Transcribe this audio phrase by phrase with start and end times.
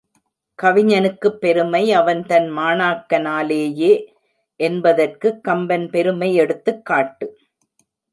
[0.59, 3.91] கவிஞனுக்குப் பெருமை அவன் தன் மாணாக்கனாலேயே
[4.59, 7.27] என்பதற்கு கம்பன் பெருமை எடுத்துக்காட்டு.